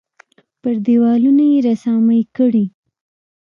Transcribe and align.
پر 0.61 0.75
دېوالونو 0.85 1.43
یې 1.51 1.57
رسامۍ 1.67 2.21
کړي. 2.37 2.65